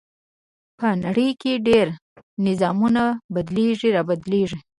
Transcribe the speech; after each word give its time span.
په 0.79 0.87
نړۍ 1.03 1.29
کې 1.41 1.63
ډېر 1.67 1.87
نظامونه 2.45 3.03
بدليږي 3.33 3.89
را 3.95 4.01
بدلېږي. 4.09 4.59